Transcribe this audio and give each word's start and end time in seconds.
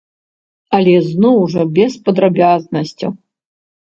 Але 0.77 0.93
зноў 1.09 1.35
жа 1.55 1.65
без 1.77 1.97
падрабязнасцяў. 2.09 3.11